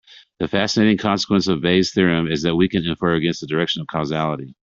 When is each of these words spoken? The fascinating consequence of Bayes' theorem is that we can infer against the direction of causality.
The 0.39 0.47
fascinating 0.47 0.97
consequence 0.97 1.47
of 1.47 1.61
Bayes' 1.61 1.93
theorem 1.93 2.25
is 2.25 2.41
that 2.41 2.55
we 2.55 2.67
can 2.67 2.83
infer 2.87 3.13
against 3.13 3.41
the 3.41 3.45
direction 3.47 3.81
of 3.81 3.87
causality. 3.87 4.55